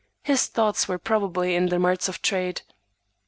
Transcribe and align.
His 0.23 0.47
thoughts 0.47 0.87
were 0.87 0.97
probably 0.97 1.53
in 1.53 1.67
the 1.67 1.77
marts 1.77 2.07
of 2.09 2.23
trade. 2.23 2.63